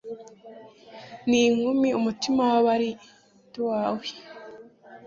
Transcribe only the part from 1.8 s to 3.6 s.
umutima w'abari, ndi